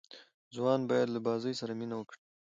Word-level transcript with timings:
ځوانان 0.55 0.81
باید 0.89 1.07
له 1.11 1.19
بازۍ 1.27 1.53
سره 1.61 1.71
مینه 1.79 1.95
وکړي. 1.97 2.21